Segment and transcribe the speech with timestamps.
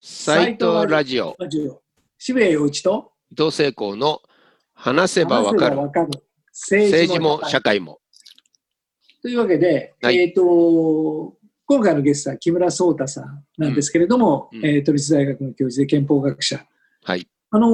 [0.00, 1.82] 斉藤ラジオ、ラジオ
[2.18, 4.20] 渋谷陽一と伊藤聖光の
[4.72, 5.76] 話せばわかる
[6.52, 7.98] 政治も社会も。
[9.22, 11.34] というわけで、はいえっ、と、
[11.66, 16.64] 今回のゲストは木村壮太さんなんですけれども、うんうんえー都立大学の教授で憲法学者。
[17.02, 17.26] はい。
[17.50, 17.66] あの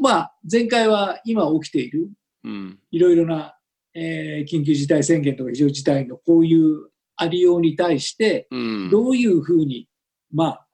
[0.00, 2.10] ーまあ、前回は今起きている
[2.42, 2.80] うん。
[2.90, 3.56] いろいろな、
[3.94, 8.90] えー緊急事態宣言とか非常事態のこういうありように対して、うん。
[8.90, 9.88] どういうふうに、
[10.32, 10.66] まあ、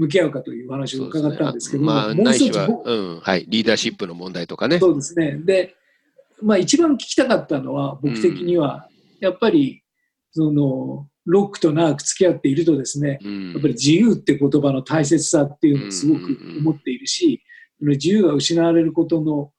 [0.00, 3.44] 向き合うかというお話を伺ったんですけども、まあ、もう一つ僕うん、はい。
[3.46, 4.78] リーダーシップの問題とかね。
[4.78, 5.36] そうですね。
[5.44, 5.74] で、
[6.42, 8.88] まあ一番聞きたかったのは、僕的には、
[9.20, 9.82] やっぱり、
[10.32, 13.52] その、ロックと長く付き合っているとですね、うん。
[13.52, 17.42] やっぱり自由って言葉の大切さっていうのをすごく思っているし、
[17.78, 19.52] その自由が失われることの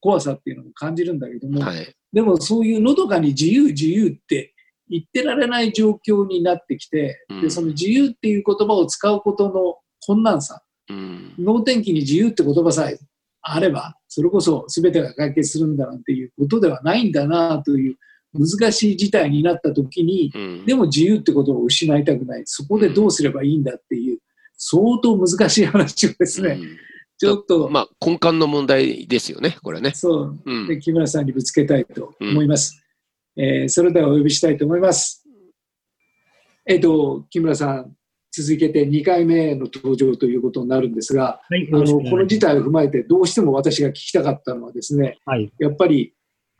[0.00, 1.94] 怖さっていうのも感じるんだけども、はい。
[2.10, 4.53] でもそういうのどかに自由自由って
[4.88, 11.34] 言ってられない状況になってきて、うんでその自由っていう言葉を使うことの困難さ、うん。
[11.38, 12.98] 能天気に自由って言葉さえ
[13.42, 17.96] あれば、それこそ全てが解決するんだなんていうことではないんだなという
[18.32, 20.66] 難しい事態になった時に、うん。
[20.66, 22.42] でも自由ってことを失いたくない。
[22.44, 24.18] そこでどうすればいいんだっていう、
[24.56, 26.76] 相当難しい話をですね、うん
[27.16, 29.92] ちょっと、まあ、根幹の問題ですよね、これね。
[29.94, 32.83] そう、うんで木村さんにぶつけたいと思います。
[33.36, 35.24] えーそれではお呼びしたいと思います。
[36.66, 37.94] えっ、と、木村さん、
[38.32, 46.14] 続けて2回目の登場ということになるんですが、はい、あのこの事態を踏まえてどうしても私が聞きたかったのはですね、はい、やっぱり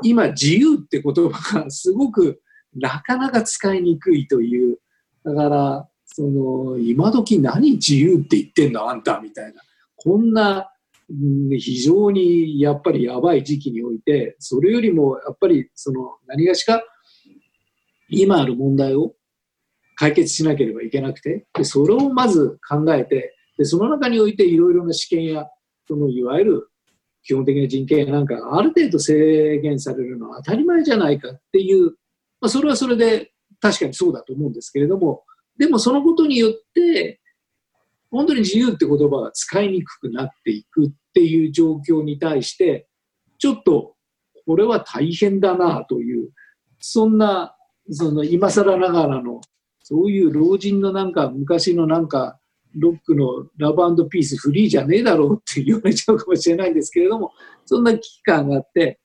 [0.04, 2.40] 今自由って言葉がすごく
[2.76, 4.78] なかなか使いにくいという、
[5.24, 9.60] だから、その、今時何自由って言ってんのあんたみたいな、
[9.96, 10.64] こんな、うん
[11.08, 16.82] 非常にやっぱりやばい時期において、それよりもやっぱりその何がしか
[18.08, 19.14] 今ある問題を
[19.96, 25.46] 解決しなければいけなくて、でそれをまず考えて、でその中においていろいろな試験や、
[25.86, 26.68] そのいわゆる
[27.22, 31.92] 基本的な人権なんかがある程度制限されるのは当たり前じゃないかっていう、
[32.40, 35.22] まあ、それはそれで確かにそうだと思うんですけれども、
[35.58, 37.20] でもそのことによって、
[38.14, 42.86] 本当に自由って言葉が使いにくくなっていくっていう状況に対して、
[43.38, 43.94] ちょっと
[44.46, 46.30] これは大変だなという、
[46.78, 47.56] そんな、
[47.90, 49.40] その今更ながらの、
[49.82, 52.38] そういう老人のなんか昔のなんか
[52.76, 57.32] ロックのラブピースフリーじゃねえだろうって言われちゃうかもしれないんですけれども、
[57.66, 59.00] そんな危機感があって、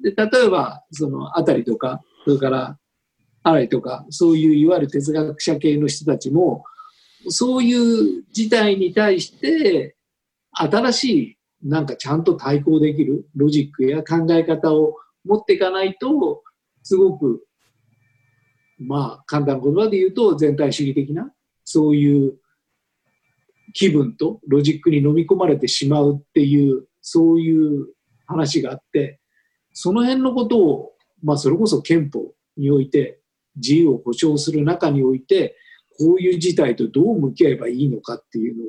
[0.00, 2.78] で例えば、そのあたりとか、それから、
[3.42, 6.64] アイとか、そういういわゆる哲学者系の人たちも、
[7.28, 9.96] そういう事態に対して、
[10.52, 16.42] 新しい、なんかちゃんと対抗できるロジックや考え方を持っていかないと、
[16.82, 17.44] すごく、
[18.78, 21.32] まあ、簡単な言葉で言うと、全体主義的な、
[21.64, 22.38] そういう
[23.74, 27.88] 気分とロジックに飲み込まれてしまうっていう、そういう
[28.26, 29.20] 話があって、
[29.72, 30.92] その辺のことを、
[31.22, 33.20] まあ、それこそ憲法において、
[33.56, 35.56] 自由を保障する中において、
[35.98, 38.66] こういう事態とどう向き合えばいいのかっていうのを、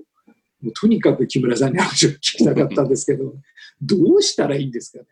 [0.61, 3.35] もうとにかく木村さんに話を聞きたかったんですけど、
[3.81, 5.05] どうしたらいいんですかね？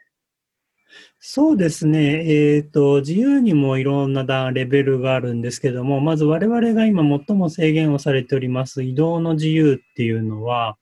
[1.19, 10.77] そうですね、えっ、と、自由にもいろんな段レベルがあるんですけども、まず我々が今最も制限をされております移動の自由っていうのは、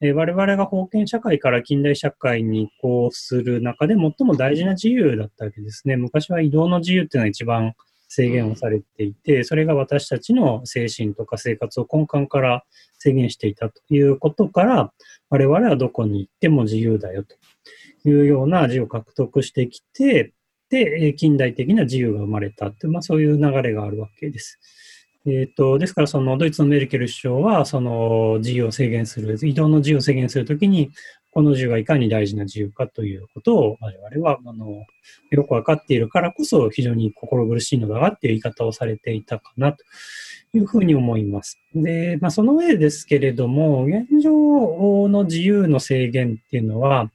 [0.00, 5.96] えー我々が封建社会から近代社会に移行する中で最も大事な自由だったわけですね。
[5.96, 7.74] 昔は移動の自由っていうのが一番
[8.14, 12.64] 制限をされていて、それが私たちの精神とか生活を根幹から
[12.98, 14.92] 制限していたということから、
[15.30, 20.32] 我々はどこに行っても自由だよというような自由を獲得してきて、
[20.70, 24.60] で、近代的な自由が生まれたって、まあそういう流れがあるわけです。
[25.26, 30.90] えっ、と、ですからそのドイツのメルケル首相は、その自由を制限する、移動の自由を制限するときに、
[31.34, 34.86] この自由がいかに大事な自由かということを我々は、あの、
[35.30, 39.82] よくわかっているからこそ非常に心苦しいのだがっていう言い方をされていたかなと
[40.54, 41.58] いうふうに思います。
[41.74, 47.10] で、まあその上ですけれども、現状の自由の制限っていうのは、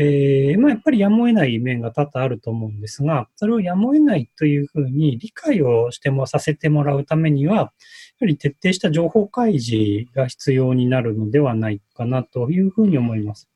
[0.00, 7.72] えーまあ、やっぱりやむを得ない面が多々あると思うんですが、それをやむを得ないというふうに理解をしてもさせてもらうためには、
[8.20, 13.48] やはり徹底した情報開示が必要になるのではないかなというふうに思います。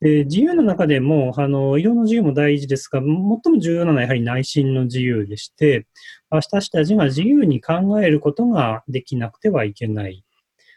[0.00, 5.86] で自由の中でも、あの、移動の自由も大事ですが、最も重要なのはやはり内心の自由でして、
[6.30, 10.24] 私たちが自由に考えることができなくてはいけない。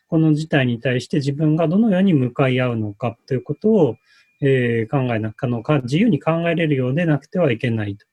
[0.07, 3.95] この事態に対して自分がどのように向かい合うのかということを、
[4.41, 8.05] えー考えなかのか、自由に考えれるようでなくてはいけないと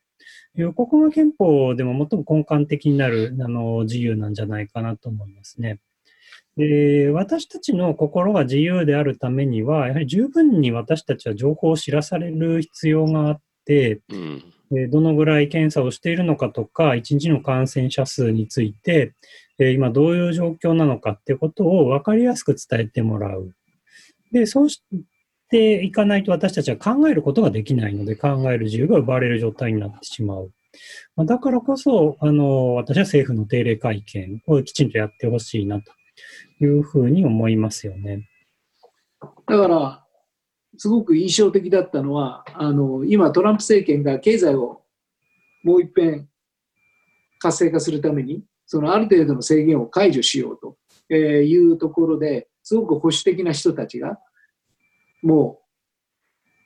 [0.63, 5.81] いう、ここが憲法でも最も根幹的になるあの自由なんじゃないかなと思いますね。
[6.57, 19.15] で私たちの心が自由であるためには、やはり十分に私たちは情報を知らされる必要があって、うどのぐらい検査をしているのかとか、1日の感染者数について、
[19.61, 23.55] えー今どういう状況なのかってことを分かりやすく伝えてもらう。
[24.33, 24.83] で、そうし
[25.49, 30.51] ていかないと私たちは考えることができないので、考える自由が奪われる状態になってしまう。
[31.17, 35.93] まあだからこそ、あの、私は政府の定例会見をきちんとやってほしいなと
[36.61, 38.29] いうふうに思いますよね。
[39.21, 40.05] だから、
[40.77, 44.83] すごく印象的だったのは、あの今、トランプ政権が経済を
[45.65, 46.29] もう一遍
[47.41, 54.19] 活性化するために、そのある程度の制限を解除しようというところですごく保守的な人たちが、
[55.23, 55.61] も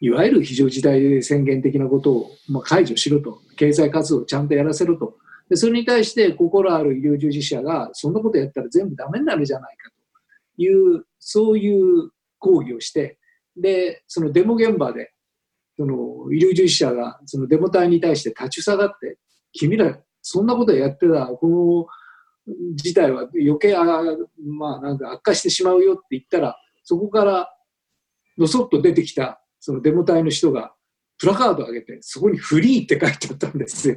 [0.01, 5.17] う、いわゆる非常事態宣言的なことを、まあ、解除しろと、経済活動をちゃんとやらせろと、
[5.49, 10.63] でそれに対して心ある医療従事者が、そんなことやったら全部ダメになるじゃないかと。
[10.63, 13.19] いう、そういう抗議をして、
[13.57, 15.13] で、そのデモ現場で、
[15.77, 19.19] その医療従事者がそのデモ隊に対して立ち塞がって、
[19.53, 21.87] 君ら、そんなことやってたら、この
[22.75, 23.85] 事態は余計あ、
[24.45, 27.55] まあ、なんか悪化してしまうよって言ったら、そこから
[28.39, 30.75] のそっと出てきたそのデモ隊の人が、
[31.19, 33.97] プラカードを上げて、そこにフリーって書いてあったんですよ。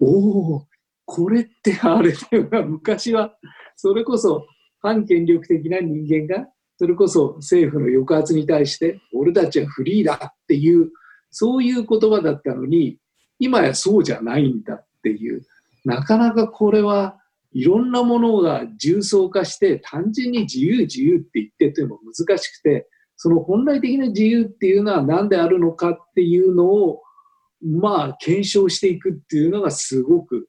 [0.00, 0.66] おお、
[1.04, 3.36] これってあれだよな、昔は、
[3.76, 4.44] それこそ
[4.80, 10.90] 反権力的な人間が、それこそ政府の抑圧に対して、俺たちはフリーだっていう、
[11.30, 12.98] そういう言葉だったのに、
[13.38, 15.42] 今やそうじゃないんだっていう、
[15.84, 17.16] なかなかこれは
[17.52, 27.02] いろんなものが重層化して、単純に自由自由って言ってても難しくて、その本来的な自由っていうのは何であるのかっていうのを、
[27.62, 30.48] まあ、検証していくっていうのがすごく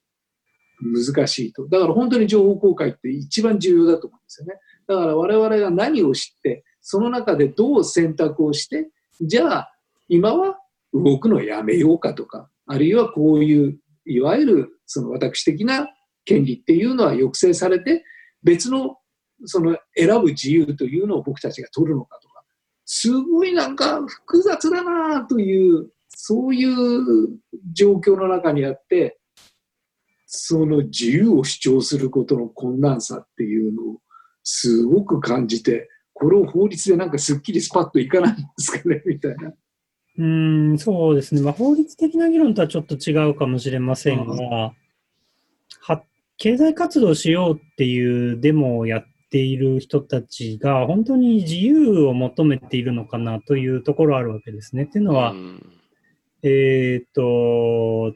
[0.81, 1.67] 難しいと。
[1.67, 4.55] だから本当に情報公開って一番重要だと思うんですよね。
[4.87, 8.89] だから我々が何を知って、その中でどう選択をして、
[9.21, 9.73] じゃあ
[10.07, 10.59] 今は
[10.93, 15.89] 動くのやめようかとか、あるいはこういう、いわゆるその私的な
[16.25, 18.03] 権利っていうのは抑制されて、
[18.43, 18.97] 別の
[19.45, 22.26] その選ぶ自由というのを僕たちが取るのかと、
[22.89, 27.37] すごいなんか複雑だなという、そういう
[27.73, 29.19] 状況の中にあって、
[30.25, 34.01] その自由を主張することの困難さっていうのを
[34.43, 39.49] すごく感じて、これを法律でなんかすっきりスパッといかないんですかね、みたいな。
[39.49, 41.41] うーん、そうですね。
[41.41, 44.73] まあ、法律的な議論とはちょっと違うかもしれませんが、
[45.81, 46.03] は
[46.37, 54.83] 経済活動しようっていうデモをやっている人たちが、本当に自由を求めているのかなというところあるわけですね。
[54.83, 55.77] っていうのは、うん
[56.43, 58.13] えっ、と、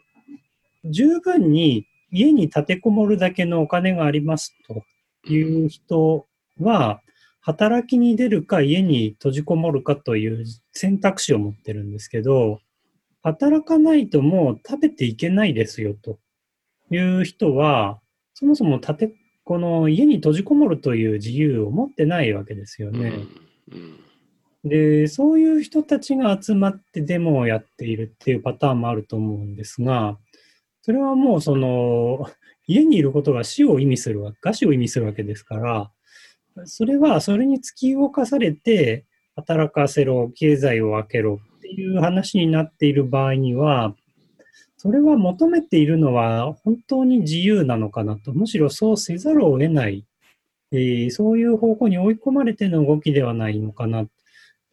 [0.85, 4.83] 十分に家に立てこもるだけのお金がありますと
[5.31, 6.27] いう人
[6.59, 7.01] は、
[7.41, 12.59] 働きに出るか家に閉じこもるかという選択肢を持ってるんですけど、
[13.23, 16.19] 働かないともう食べていけないですよと
[16.91, 17.99] いう人は、
[18.33, 23.13] そもそも立て、この家に閉じこもるという自由を持ってないわけですよね。
[23.71, 23.99] うん
[24.63, 30.17] で、そういう人たちが集まってデモをやっているっていうパターンもあると思うんですが、
[30.83, 32.29] それはもうその、
[32.67, 35.91] 家にいることが死を意味するわ、餓死を意味するわけですから、
[36.65, 39.05] それはそれに突き動かされて、
[39.36, 43.95] 働かせろ、経済を分けろっていう話になっている場合には、
[44.81, 50.07] それは求めているのは本当に自由なのかなと、むしろそうせざるを得ない、
[50.71, 54.07] えーそういう方向に追い込まれての動きではないのかな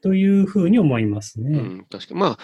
[0.03, 1.59] というふうに思いますね。
[1.59, 2.21] うん、確かに。
[2.21, 2.39] まあ、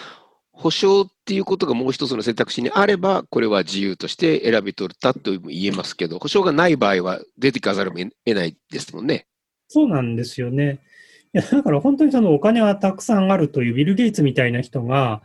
[0.51, 9.25] 保証っていうことがもう一つの選択肢にあれば、これは自由として選び取ったとも言えますけど、保証がない場合は出ていかざるを得ないですもんね。
[9.69, 10.81] そうなんですよね。
[11.33, 15.23] いや、だから本当にそのお金はたくさんあるというビル・ゲイツみたいな人が、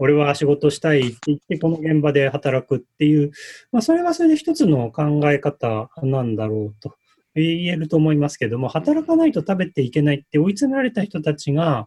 [0.00, 3.32] 俺は仕事したいって言って、この現場で働くっていう、
[3.70, 6.94] まあ、それはそれで一つの考え方なんだろうと
[7.34, 11.86] 言えると思いますけども、働かないと食べていけないって追い詰められた人たちが、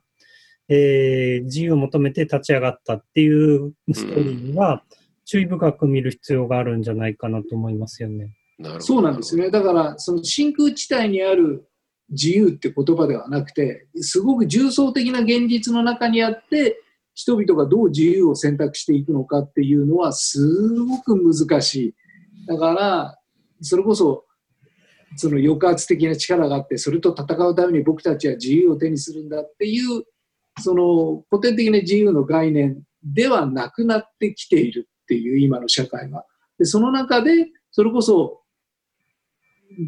[0.70, 4.84] えー自由を求めて立ち上がったっていうストーリーは、
[5.26, 8.30] 注意深く見る必要があるんじゃないかなと思いますよね。
[8.60, 8.86] なるほど。
[8.86, 9.50] そうなんですよね。
[9.50, 11.68] だから、その真空地帯にある
[12.10, 16.83] 自由って言葉ではなくて、すごく重層的な現実の中にあって、
[17.14, 20.40] 人々がどう自由を選択していくのかっていうのはす
[20.80, 21.96] ごく難しい。
[22.48, 23.20] だから、
[23.62, 24.26] それこそ、
[25.16, 30.04] その抑圧的な力があって、それと戦うために僕たちは自由を手にするんだっていう、
[30.60, 36.26] その古典的な自由の概念ではなくなってきているっていう今の社会は。
[36.58, 38.44] で、その中で、それこそ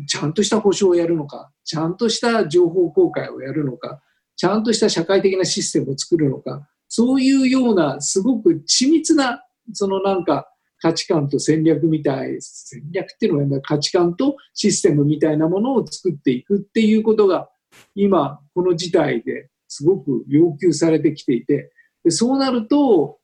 [0.07, 4.01] ちゃんとした保証をやるのか、ちゃんとした情報公開をやるのか、
[4.35, 10.49] ちゃんとした社会的なシステムを作るのか、そういうようなすごく緻密な、そのなんか
[10.79, 17.49] 価値観と戦略みたい、戦略っていうのは価値観とシステムみたいなものを作っていくっていうことが
[17.95, 21.73] 今この事態ですごく要求されてきていて、
[22.05, 23.17] でそうなると、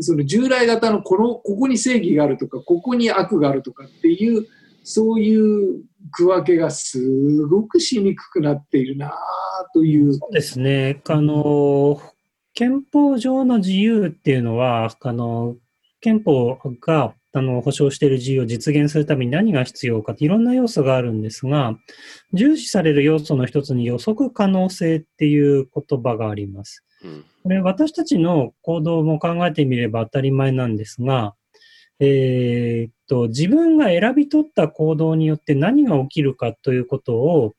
[0.00, 4.46] その従来型のこの、ここに正義があるとか、ここに悪があるとかっていう、
[4.82, 7.00] そういう区分けがす
[7.46, 9.14] ごくしにくくなっているな
[9.72, 10.12] という。
[10.12, 11.00] そうですね。
[11.08, 12.02] あの、
[12.54, 15.56] 憲法上の自由っていうのは、あの、
[16.00, 21.76] 憲法があの保障している自由を実現するために何が必要かっていろんな要素があるんですが、
[22.32, 26.84] 重視される要素の一つに予測可能性っていう言葉があります。
[27.42, 31.34] これ私たちの行動も考えてみれば当たり前なんですが、
[32.00, 37.54] えー、っと、自分が選び取った行動によって何が起きるかということを、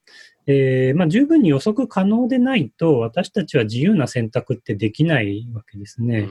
[0.48, 6.28] えー、まあ、十分に予測可能でないと、私たちは自由な選択ってできないわけですね。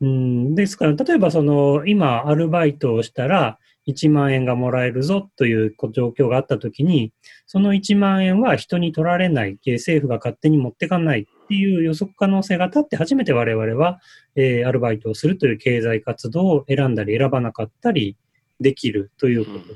[0.00, 7.12] うん、ですから、例えばその、今、アルバイトをしたら、1万円がもらえるぞという状況があったときに、
[7.46, 14.00] その1万円は人に取られない、政府が勝手に持ってかないっていう予測可能性が立って初めて我々は、
[14.36, 18.16] えー、アルバイトをするという経済活動を選んだり選ばなかったり
[18.60, 19.68] できるということ。
[19.68, 19.74] で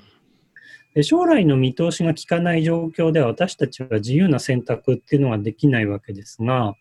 [1.02, 6.74] 将来の見通しが効かない状況では私たちは自由な選択っていうのができないわけですが、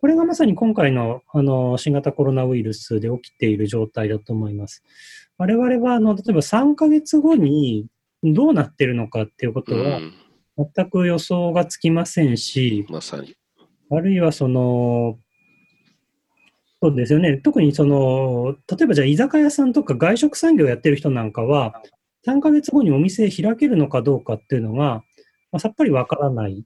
[0.00, 4.82] これがまさに今回のあの新型コロナウイルスで起きている状態だと思います。
[5.36, 7.86] 我々はあの例えば3ヶ月後に
[8.22, 10.00] どうなってるのかっていうことは
[10.56, 13.34] 全く予想がつきませんし、まさに。
[13.90, 15.18] あるいはその、
[16.82, 17.36] そうですよね。
[17.38, 21.82] 特にその、例えばじゃあ居酒屋さんとか外食産業をやってる人なんかは、
[22.26, 25.02] 3ヶ月後にお店開けるのかどうかっていうのが、
[25.52, 26.64] まあ、さっぱりわからない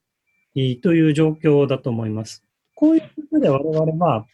[0.82, 2.44] という状況だと思います。
[2.74, 4.26] こういうことで我々は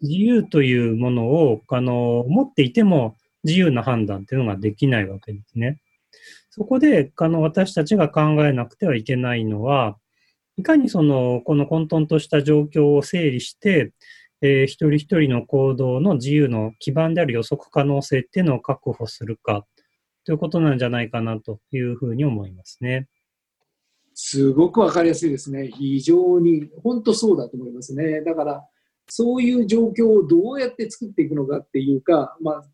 [0.00, 5.80] 自由というものを、あの、持っていても自由な判断っていうのができないわけですね。
[6.50, 9.96] そこで、あの、私たちが考えなくてはいけないのは、
[10.56, 13.92] いかにその、この混沌とした状況を整理して、
[14.40, 19.66] えー、一人一人の行動の自由の基盤である予測可能性っていうのを確保するか
[20.28, 23.08] ということなんじゃないかなというふうに思いますね。
[24.12, 25.70] すごくわかりやすいですね。
[25.74, 28.20] 非常に、本当そうだと思いますね。
[28.20, 28.62] だから、
[29.06, 32.64] そういう状況をどうやって作っていくのかっていうか、まあ、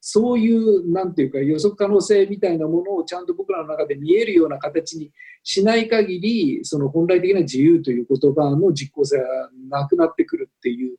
[0.00, 5.12] そういう、なんていうか、予測可能性みたいなものをちゃんと僕らの中で見えるような形に
[5.44, 9.24] しない限り、その本来的な自由という言葉の実効性が
[9.70, 10.96] なくなってくるっていう。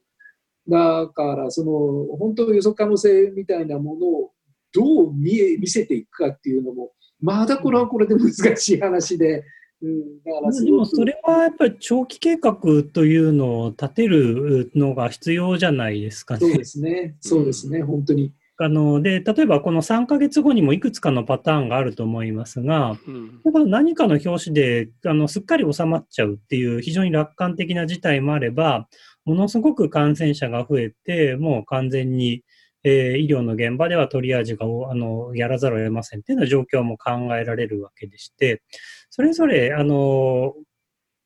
[0.69, 4.31] だから、その、本当予測可能性みたいなものを
[4.73, 9.43] どう見え見せていくかっていうのも、まだこれはこれで難しい話で、
[9.81, 12.55] うん、だからでもそれはやっぱり長期計画
[12.93, 16.39] というのを立てるのが必要じゃないですかね。
[16.39, 17.15] そうですね。
[17.21, 17.83] そうですね。
[17.83, 18.33] 本当に。
[18.61, 28.89] あので例えばこの3ヶ月後にもいくつかのパターンがあると思いますが、うん、何かの表紙であのすっかり収まっちゃうっていう非常に楽観的な事態もあれば、
[29.29, 32.41] ものすごく感染者が増えて、もう完全に、
[32.83, 38.61] えー、医療の現場ではトリアージがあのやらざるを得ませんっていうような状況も考えられるわけでして、
[39.09, 40.53] それぞれあの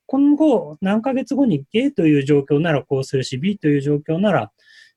[0.08, 4.52] 今後何ヶ月後に A という状況ならこうするし、B という状況なら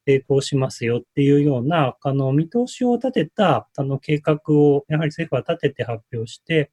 [0.06, 6.70] 成功しますよっていうような、あの、見通しを立てた、あの、計画を、やはり政府は立てて発表して、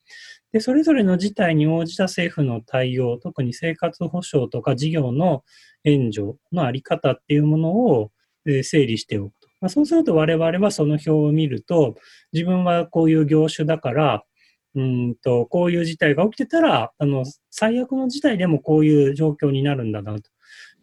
[0.51, 5.43] で、それぞれの事態に応じた政府の対応、特に生活保障とか事業の
[5.83, 8.11] 援助のあり方っていうものを、
[8.45, 9.42] え整理しておく。
[9.63, 11.95] まあ、そうすると我々はその表を見ると、
[12.33, 14.23] 自分はこういう業種だから、
[14.75, 20.29] うんと、こういう事態が起きてたら、あの、最悪の事態でもこういう状況になるんだなと。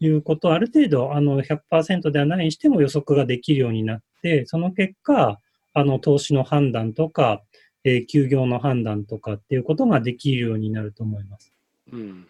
[0.03, 5.39] いうことをある程度あの100%ではないにしても予測ができるようになって、その結果、
[5.75, 7.43] あの投資の判断とか、
[7.85, 11.53] えー、休業の判断とかっていうことができるようになると思います。
[11.93, 12.27] うん、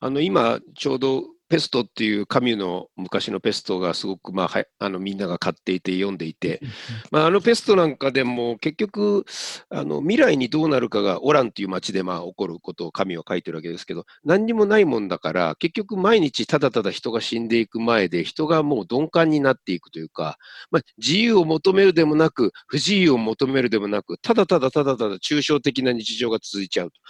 [0.00, 6.60] あの今、ちょうどペストっていうカミュの昔のペストがすごく、まあ、はあのみんなが買っていて読んでいて、
[7.10, 9.24] まあ、あのペストなんかでも結局
[9.68, 20.38] あの未来にどうなるかがオランっていう街でまあ起こることを神は書いてるわけですけど何にもないもんだから結局毎日ただただ人が死んでいく前で人がもう鈍感になっていくというか、
[20.70, 27.00] まあ、自由を求めるでもなく不自由を求めるでもなくただただただただ抽象的な日常が続いちゃうと。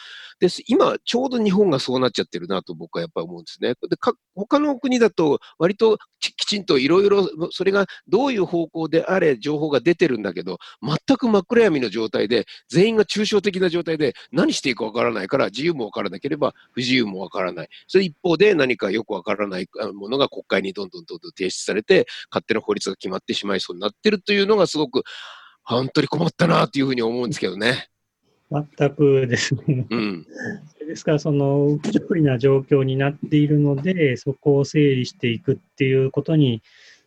[0.40, 3.74] で今、ちょうど日本がそうなっちゃってるなと僕はやっぱり思うんですね。
[3.88, 17.68] でか他の国だと、割ときちんといろいろ、それがどういう方向であれ、情報が出てるんだけど、全く真っ暗闇の状態で、全員が抽象的な状態で、何していいかわからないから、自由もわからなければ不自由もわからない。
[17.86, 25.02] それ一方で何かよくわからないものが国会にどんどんどんどん提出されて、勝手な法律が決まってしまいそうになってるというのがすごく、
[25.64, 27.88] 本当に困ったなというふうに思うんですけどね。
[28.50, 29.86] 全くですね。
[29.90, 30.26] うん、
[30.86, 36.62] ですから、その不条理な状況になっているので、そこを整理していくっていうことに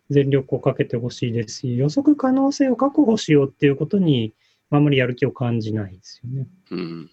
[0.10, 4.34] 全力をかけてほしいですし、予測可能性を確保しようっていうことに、
[4.70, 6.48] あまりやる気を感じないですよね。
[6.72, 7.10] うん、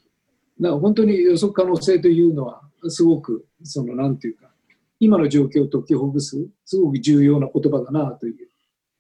[0.61, 4.51] だから本当に予測可能性というのは、すごく、その、なんていうか、
[4.99, 8.49] 今の状況を解きほぐす、すごく重要な言葉だなという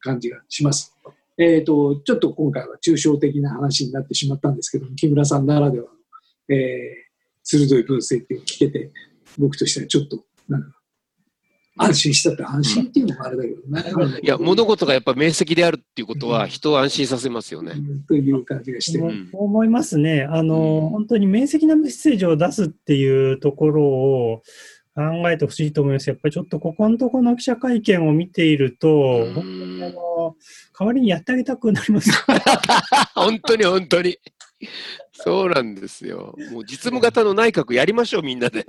[0.00, 0.96] 感じがします。
[1.38, 5.90] えっ、ー、と、ちょっと今回は抽象的な話になってしまったんですけども、木村さんならではの、
[6.48, 7.06] えー、
[7.42, 8.90] 鋭い分析を聞けて、
[9.38, 10.68] 僕としてはちょっと、なんか、
[11.78, 13.84] 安心したって安心っていうのもあれだけどね。
[13.94, 17.72] うん、いや、物事がやっぱ明晰であるっていうことは、人を安心させますよね。
[17.72, 18.98] うん、という感じがして。
[18.98, 20.22] そう思いますね。
[20.22, 24.42] あの、本当に明晰なメッセージを出すっていうところを、
[24.96, 26.08] 考えてほしいと思います。
[26.08, 30.00] やっぱりちょっとここのところの記者会見を見ていると、本当にあの、
[30.78, 32.10] 代わりにやってあげたくなります。
[33.14, 34.18] 本当に本当に。
[35.12, 36.34] そうなんですよ。
[36.50, 38.66] もう実務型の内閣やりましょう、みんなで。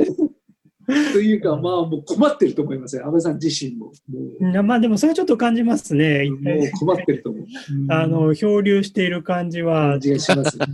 [1.11, 3.91] というか、まあ、もう困ってると思いますよ、安倍さん自身も。
[4.07, 6.29] もまあ、でもそれはちょっと感じますね。
[6.29, 7.45] もう困ってると思う。
[7.91, 9.91] あの、漂流している感じは。
[9.91, 10.65] 感じがしますね。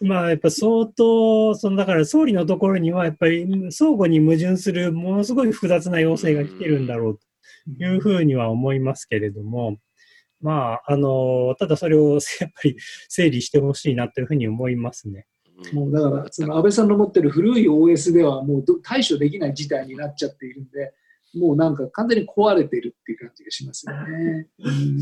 [0.00, 7.20] まあ、やっぱ相当、その、だから総理のところには、やっぱり相互に矛盾する、ものすごい複雑な要請が来てるんだろうと
[7.78, 9.78] いうふうには思いますけれども、
[10.40, 12.76] まあ、あの、ただそれを やっぱり
[13.08, 15.26] 整理してほしいなというふうに思いますね。
[15.72, 20.92] もうだから、その安倍さんの持ってる古い OS ではもう対処できない事態になっちゃっているんで、
[21.34, 24.48] もうなんか完全に壊れてるっていう感じがしますよね。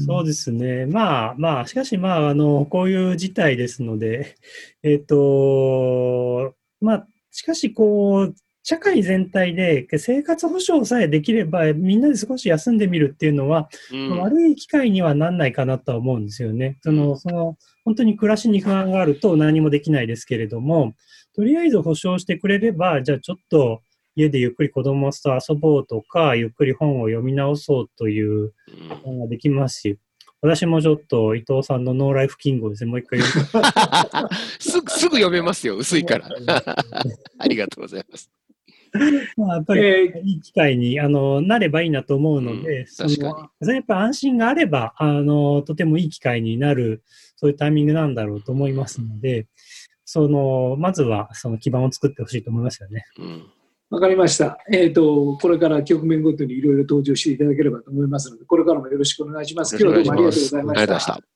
[0.07, 0.87] そうですね。
[0.87, 4.37] まあまあ、しかしまあ、あの、こういう事態ですので、
[4.83, 8.35] えっ、ー、と、まあ、しかしこう、
[8.67, 16.79] 社会全体で生活保障さえできれば、みんなで少し休んでみるっていうのは、うん、悪い機会にはなんないかなとは思うんですよね。
[16.83, 20.95] その、その、本当に暮らしに不安があると何もできないですけれども、
[21.37, 23.83] とりあえず保証してくれれば、じゃあちょっと
[24.17, 28.55] 家でゆっくり子供と遊ぼうとか、ゆっくり本を読み直そうという
[29.05, 29.99] のができますし、
[30.41, 33.47] 私もちょっと伊藤さんのノーライフキングをですね、もう一回読
[34.59, 36.31] すぐ、すぐ読めますよ、薄いから。
[37.39, 38.31] ありがとうございます。
[39.37, 43.75] まあ、やっぱり、いい機会に、あの、なればいいなと思うので、うん、確かに。
[43.75, 47.03] やっぱ安心があれば、あの、とてもいい機会になる、
[47.37, 49.49] そういうタイミングなんだろうと思いますので、
[50.05, 53.05] その、まずは、その基盤を作ってほしいと思いますよね。
[53.19, 53.43] うん
[53.91, 54.59] わかりました。
[54.73, 59.77] えっ、ー、と、これから局面ごとにいろいろ登場していただければと思いますので、これからもよろしくお願いします。
[59.77, 61.34] 今日はどうもありがとうございました。